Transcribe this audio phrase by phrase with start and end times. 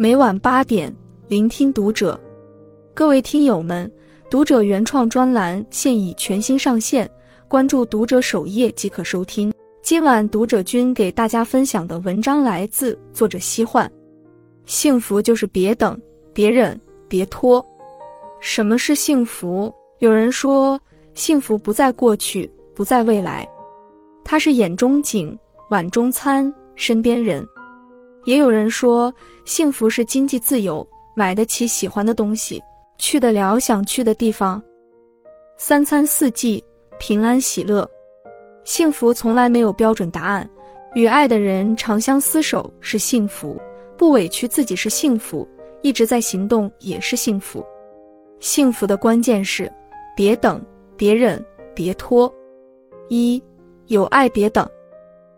[0.00, 0.94] 每晚八点，
[1.26, 2.16] 聆听读者。
[2.94, 3.90] 各位听友们，
[4.30, 7.10] 读者原创专栏现已全新上线，
[7.48, 9.52] 关注读者首页即可收听。
[9.82, 13.90] 今晚读者君给大家分享的文章来自作者西幻。
[14.66, 16.00] 幸福就是别等，
[16.32, 17.60] 别忍，别拖。
[18.38, 19.74] 什么是幸福？
[19.98, 20.80] 有人说，
[21.14, 23.48] 幸福不在过去，不在未来，
[24.24, 25.36] 它是眼中景，
[25.70, 27.44] 碗中餐，身边人。
[28.28, 29.10] 也有人说，
[29.46, 30.86] 幸福是经济自由，
[31.16, 32.62] 买得起喜欢的东西，
[32.98, 34.62] 去得了想去的地方，
[35.56, 36.62] 三餐四季
[36.98, 37.88] 平安喜乐。
[38.64, 40.46] 幸福从来没有标准答案，
[40.94, 43.58] 与爱的人长相厮守是幸福，
[43.96, 45.48] 不委屈自己是幸福，
[45.80, 47.64] 一直在行动也是幸福。
[48.40, 49.72] 幸福的关键是，
[50.14, 50.62] 别等，
[50.98, 51.42] 别忍，
[51.74, 52.30] 别拖。
[53.08, 53.42] 一
[53.86, 54.68] 有爱别等。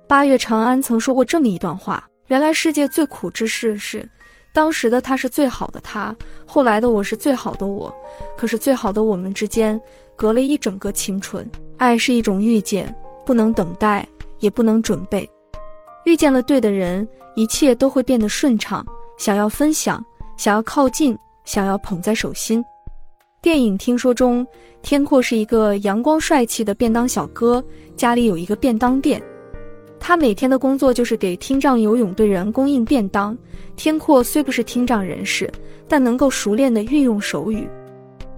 [0.08, 2.04] 八月长安曾说过这么一段话。
[2.30, 4.08] 原来世界最苦之事是，
[4.52, 6.14] 当时的他是最好的他，
[6.46, 7.92] 后来的我是最好的我。
[8.38, 9.78] 可是最好的我们之间
[10.14, 11.44] 隔了一整个青春。
[11.76, 12.94] 爱是一种遇见，
[13.26, 14.06] 不能等待，
[14.38, 15.28] 也不能准备。
[16.04, 18.86] 遇见了对的人，一切都会变得顺畅。
[19.18, 20.00] 想要分享，
[20.36, 22.64] 想要靠近，想要捧在手心。
[23.42, 24.46] 电影《听说》中，
[24.82, 27.60] 天阔是一个阳光帅气的便当小哥，
[27.96, 29.20] 家里有一个便当店。
[30.00, 33.36] 他每天的工作就是给听障游泳队员供应便当。
[33.76, 35.48] 天阔虽不是听障人士，
[35.86, 37.68] 但能够熟练的运用手语。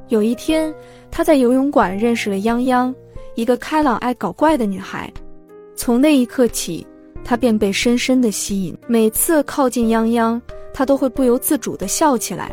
[0.08, 0.74] 有一天，
[1.10, 2.92] 他在游泳馆认识了泱泱，
[3.36, 5.10] 一个开朗爱搞怪的女孩。
[5.74, 6.86] 从那一刻起，
[7.24, 8.76] 他便被深深的吸引。
[8.86, 10.40] 每次靠近泱泱，
[10.74, 12.52] 他都会不由自主的笑起来。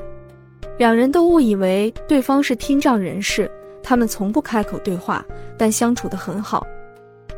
[0.77, 3.51] 两人都误以为对方是听障人士，
[3.83, 5.25] 他们从不开口对话，
[5.57, 6.65] 但相处得很好。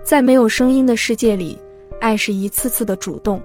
[0.03, 1.57] 在没有声音的世界里，
[1.99, 3.41] 爱是一次次的主动。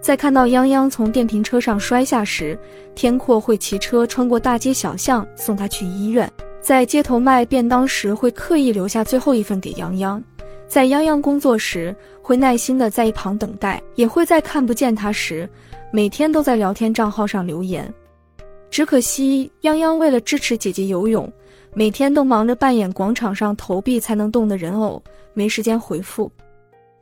[0.00, 2.58] 在看到泱泱从电瓶车上摔下时，
[2.94, 6.26] 天阔会骑车穿过大街小巷送她去医院；
[6.60, 10.20] 在街头卖便当时，会刻意留下最后一份给泱泱；
[10.66, 15.48] 在泱泱工作时，会耐心的在一旁等待；也会在看不见他时，
[15.92, 17.92] 每天都在聊天账号上留言。
[18.70, 21.30] 只可惜，泱泱为了支持姐姐游泳。
[21.74, 25.02] 每天都忙着扮演广场上投币才能动的人偶，
[25.32, 26.30] 没时间回复。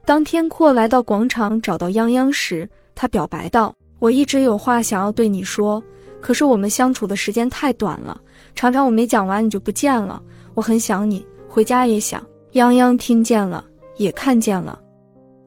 [0.04, 5.82] 当天阔来到广场找到泱泱时，他表白道：“我一直有话想要对你说，
[6.20, 8.20] 可是我们相处的时间太短了，
[8.54, 10.22] 常常我没讲完你就不见了。
[10.54, 13.64] 我很想你，回家也想。”泱泱听见了，
[13.96, 14.80] 也看见了，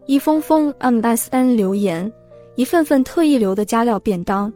[0.06, 2.09] 一封封 MSN 留言，
[2.56, 4.51] 一份份特意留的加料便当。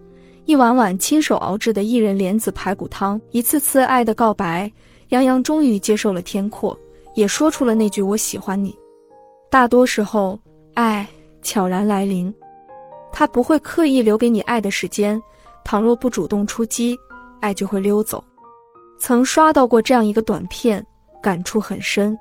[0.48, 4.72] 一碗碗亲手熬制的薏仁莲子排骨汤，一次次爱的告白，
[5.10, 6.76] 杨洋终于接受了天阔，
[7.16, 8.74] 也说出了那句“我喜欢你”。
[9.52, 10.40] 大多时候，
[10.74, 11.06] 爱
[11.42, 12.34] 悄然来临，
[13.12, 15.22] 他不会刻意留给你爱的时间。
[15.66, 16.98] 倘若不主动出击，
[17.42, 18.24] 爱就会溜走。
[18.98, 20.82] 曾刷到过这样一个短片，
[21.22, 22.18] 感触很深。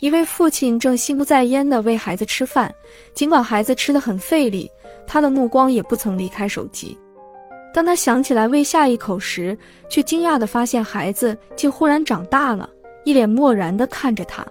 [0.00, 2.74] 一位父亲正心不在焉地喂孩子吃饭，
[3.12, 4.70] 尽管孩子吃得很费力，
[5.06, 6.96] 他的目光也不曾离开手机。
[7.74, 9.56] 当他想起来喂下一口时，
[9.88, 12.68] 却惊讶地发现孩子竟忽然长大了，
[13.04, 14.46] 一脸漠然地看着他。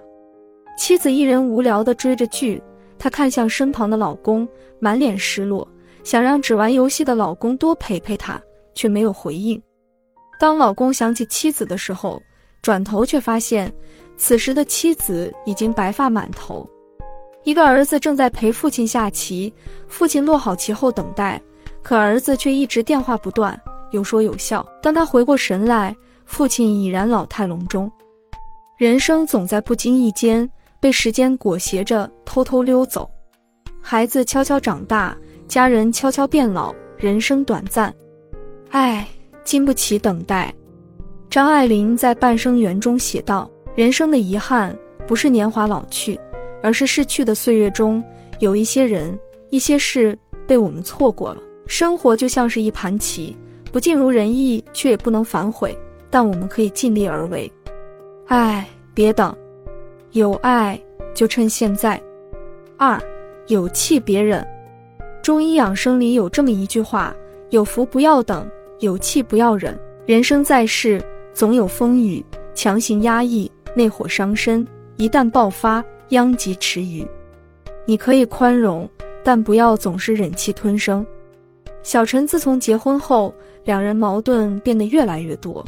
[0.78, 2.62] 妻子一人无聊地追着剧，
[2.98, 4.48] 她看向身旁的老公，
[4.80, 5.68] 满脸失落，
[6.04, 8.42] 想让只玩游戏的老公多陪陪她，
[8.74, 9.62] 却没有回应。
[10.40, 12.20] 当老公想起妻子的时候，
[12.64, 13.72] 转头却发现，
[14.18, 16.68] 此时的妻子已经白发满头。
[17.44, 19.54] 一个儿子正在陪父亲下棋，
[19.88, 21.40] 父亲落好棋后等待。
[21.81, 23.59] 可儿子却一直电话不断，
[23.92, 24.66] 有说有笑。
[24.81, 27.92] 当他回过神来，父亲已然老态龙钟。
[28.78, 30.50] 人生总在不经意间
[30.80, 33.09] 被时间裹挟着偷偷溜走，
[33.81, 35.16] 孩子悄悄长大，
[35.47, 37.94] 家人悄悄变老，人生短暂，
[38.69, 39.08] 唉
[39.44, 40.53] 经不起等待。
[41.30, 44.75] 张爱玲在《半生缘》中写道：“人生的遗憾
[45.08, 46.19] 不是年华老去，
[46.63, 48.03] 而是逝去的岁月中
[48.39, 49.18] 有一些人、
[49.50, 50.18] 一些事
[50.48, 53.33] 被我们错过了。”生活就像是一盘棋，
[53.71, 55.73] 不尽如人意，却也不能反悔。
[56.09, 57.50] 但我们可以尽力而为。
[58.27, 59.33] 爱，别等，
[60.12, 60.77] 有爱
[61.13, 62.00] 就趁现在。
[62.75, 63.01] 二，
[63.47, 64.45] 有气别忍。
[65.23, 67.15] 中医养生里有这么一句话：
[67.51, 68.45] 有福不要等，
[68.79, 69.79] 有气不要忍。
[70.06, 71.01] 人生在世，
[71.33, 72.21] 总有风雨，
[72.53, 77.07] 强行压抑，内火伤身，一旦爆发，殃及池鱼。
[77.85, 78.89] 你可以宽容，
[79.23, 81.06] 但不要总是忍气吞声。
[81.83, 83.33] 小陈自从结婚后，
[83.63, 85.66] 两人矛盾变得越来越多。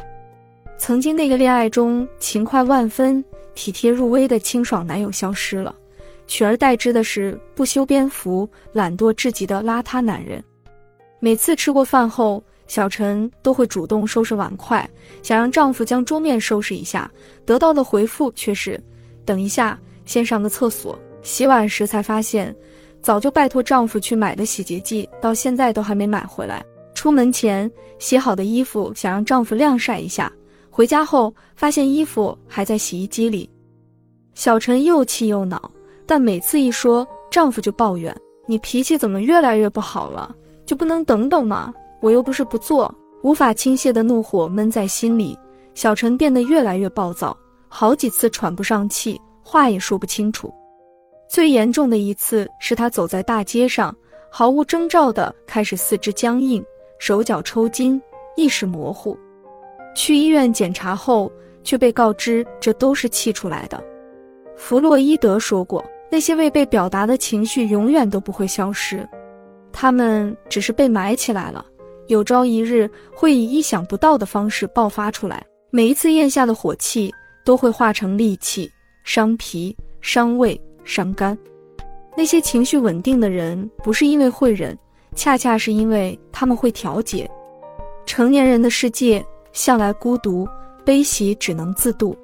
[0.78, 3.24] 曾经那个恋爱中勤快万分、
[3.54, 5.74] 体贴入微的清爽男友消失了，
[6.26, 10.42] 取而代之的是不修边幅、懒惰至极的邋遢男人。
[11.20, 14.88] 每次吃过饭后，小陈都会主动收拾碗筷，
[15.22, 17.10] 想让丈夫将桌面收拾一下，
[17.44, 18.80] 得到的回复却是
[19.24, 22.54] ：“等一下，先上个厕所。”洗碗时才发现，
[23.04, 26.64] 早就拜托丈夫去买的洗洁剂，到现在都还没买回来。
[26.94, 30.32] 出门前洗好的衣服，想让丈夫晾晒一下，
[30.70, 33.50] 回家后发现衣服还在洗衣机里。
[34.32, 35.70] 小陈又气又恼，
[36.06, 38.16] 但每次一说，丈夫就抱怨
[38.48, 40.34] ：“你脾气怎么越来越不好了？
[40.64, 41.74] 就不能等等吗？
[42.00, 42.92] 我又不是不做。”
[43.22, 45.38] 无法倾泻的怒火闷在心里，
[45.74, 47.36] 小陈变得越来越暴躁，
[47.68, 50.50] 好几次喘不上气，话也说不清楚。
[51.28, 53.94] 最严重的一次是他走在大街上，
[54.30, 56.64] 毫无征兆的开始四肢僵硬，
[56.98, 58.00] 手脚抽筋，
[58.36, 59.18] 意识模糊。
[59.96, 61.30] 去医院检查后，
[61.62, 63.82] 却被告知这都是气出来的。
[64.56, 69.08] 弗洛伊德说过，那些未被表达的情绪永远都不会消失，
[69.72, 71.64] 他们只是被埋起来了，
[72.06, 75.44] 有朝一日会以意想不到的方式爆发出来。
[75.70, 77.12] 每一次咽下的火气
[77.44, 78.70] 都会化成戾气，
[79.04, 81.36] 伤脾、伤胃、伤肝。
[82.16, 84.78] 那些情绪稳定的人，不是因为会忍，
[85.14, 87.28] 恰恰是因为他们会调节。
[88.06, 90.46] 成年人的世界向来孤独，
[90.84, 92.16] 悲喜只能自度，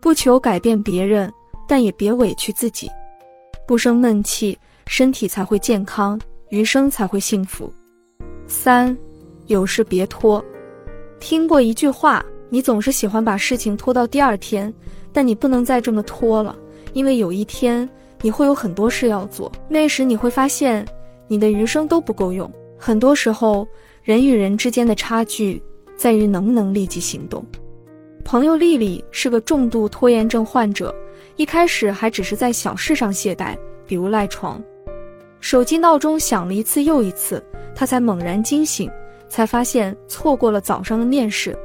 [0.00, 1.32] 不求改变别人。
[1.68, 2.90] 但也别委屈自己，
[3.66, 7.72] 不生闷气，身体才会健康，余生才会幸福。
[8.46, 8.94] 三，
[9.46, 10.44] 有事别拖。
[11.18, 14.74] 听过一句话，你总是喜欢把事情拖到第二天，
[15.14, 16.54] 但你不能再这么拖了，
[16.92, 17.88] 因为有一天
[18.20, 20.86] 你会有很多事要做，那时你会发现
[21.28, 22.50] 你的余生都不够用。
[22.78, 23.66] 很多时候，
[24.02, 25.62] 人与人之间的差距
[25.96, 27.44] 在于能不能立即行动。
[28.24, 30.94] 朋友丽丽是个重度拖延症患者。
[31.36, 33.56] 一开始还只是在小事上懈怠，
[33.86, 34.62] 比如赖床，
[35.40, 37.42] 手机闹钟响了一次又一次，
[37.74, 38.90] 他才猛然惊醒，
[39.28, 41.56] 才发现错过了早上的面试，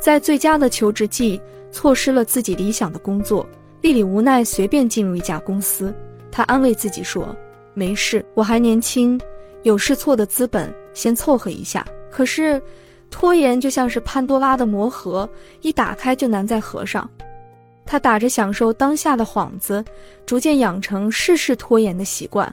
[0.00, 1.40] 在最佳的求职季
[1.70, 3.46] 错失了自己理想的工作。
[3.80, 5.94] 丽丽无奈随便进入一家公司，
[6.30, 7.34] 她安慰自己说
[7.74, 9.20] ：“没事，我还年轻，
[9.62, 12.60] 有试错的资本，先凑合一下。”可是，
[13.10, 15.28] 拖延就像是潘多拉的魔盒，
[15.60, 17.08] 一打开就难再合上。
[17.86, 19.82] 他打着享受当下的幌子，
[20.26, 22.52] 逐渐养成事事拖延的习惯，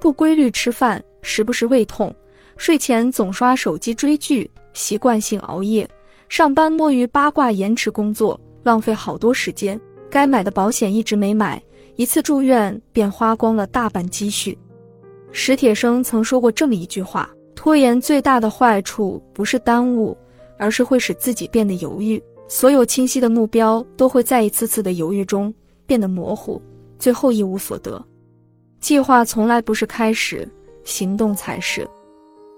[0.00, 2.12] 不规律吃饭，时不时胃痛，
[2.56, 5.88] 睡前总刷手机追剧，习惯性熬夜，
[6.28, 9.80] 上班摸鱼八卦，延迟工作，浪费好多时间。
[10.10, 11.62] 该买的保险一直没买，
[11.96, 14.56] 一次住院便花光了大半积蓄。
[15.32, 20.16] 史铁生曾说过这么一句话：拖延最大的坏处不是耽误，
[20.58, 22.22] 而是会使自己变得犹豫。
[22.48, 25.52] 所有清晰的目标都会在一次次的犹豫中
[25.84, 26.62] 变得模糊，
[26.98, 28.02] 最后一无所得。
[28.80, 30.48] 计划从来不是开始，
[30.82, 31.86] 行动才是。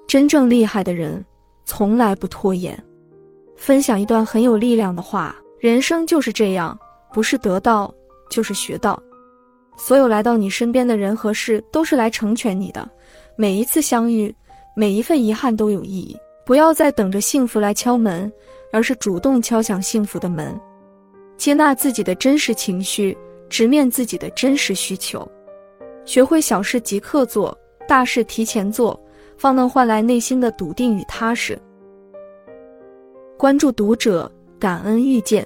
[0.06, 1.25] 真正厉害的人
[1.64, 2.81] 从来不拖延。
[3.56, 6.79] 分享一段很有力量的话：人生就是这样，
[7.12, 7.93] 不是得到
[8.31, 9.01] 就是学到。
[9.77, 12.89] 所有来到你身边的人和事都是来成全你的。
[13.37, 14.35] 每一次相遇，
[14.75, 16.17] 每一份遗憾都有意义。
[16.45, 18.31] 不要再等着幸福来敲门。
[18.73, 20.57] 而是主动敲响幸福的门，
[21.37, 23.19] 接纳自己的真实情绪，
[23.49, 25.29] 直面自己的真实需求，
[26.05, 28.97] 学会小事即刻做，大事提前做，
[29.37, 31.61] 方能换来内心的笃定与踏实。
[33.37, 35.45] 关注读者，感恩遇见。